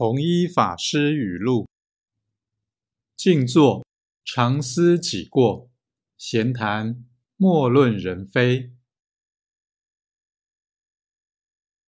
[0.00, 1.68] 弘一法师语录。
[3.14, 3.84] 静坐
[4.24, 5.70] 常思己过
[6.16, 7.04] 闲谈
[7.36, 8.72] 莫论人非。